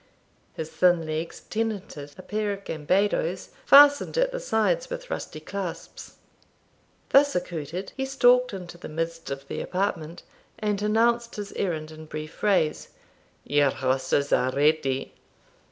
His 0.53 0.71
thin 0.71 1.05
legs 1.05 1.41
tenanted 1.41 2.13
a 2.17 2.23
pair 2.23 2.51
of 2.53 2.63
gambadoes, 2.63 3.49
fastened 3.67 4.17
at 4.17 4.31
the 4.31 4.39
sides 4.39 4.89
with 4.89 5.11
rusty 5.11 5.39
clasps. 5.39 6.15
Thus 7.09 7.35
accoutred, 7.35 7.91
he 7.95 8.07
stalked 8.07 8.51
into 8.51 8.79
the 8.79 8.89
midst 8.89 9.29
of 9.29 9.47
the 9.47 9.61
apartment, 9.61 10.23
and 10.57 10.81
announced 10.81 11.35
his 11.35 11.51
errand 11.53 11.91
in 11.91 12.07
brief 12.07 12.33
phrase: 12.33 12.87
'Yer 13.43 13.69
horses 13.69 14.33
are 14.33 14.49
ready.' 14.51 15.13